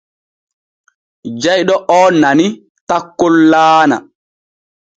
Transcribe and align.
Jayɗo 1.41 1.75
oo 1.97 2.07
nani 2.21 2.45
takkol 2.87 3.35
laana. 3.51 3.97